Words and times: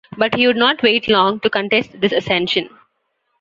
But 0.17 0.33
he 0.33 0.47
would 0.47 0.57
not 0.57 0.81
wait 0.81 1.07
long 1.07 1.41
to 1.41 1.49
contest 1.51 2.01
this 2.01 2.11
ascension. 2.11 2.71